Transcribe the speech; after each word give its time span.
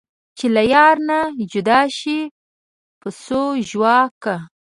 چې 0.37 0.45
له 0.55 0.61
یاره 0.73 1.01
نه 1.09 1.19
جدا 1.51 1.79
شي 1.99 2.19
پسو 2.99 3.43
ژواک 3.69 4.11
کا 4.23 4.35